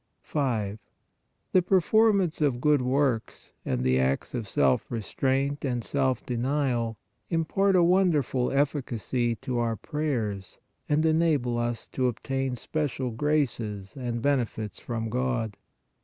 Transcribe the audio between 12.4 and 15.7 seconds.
special graces and benefits from God.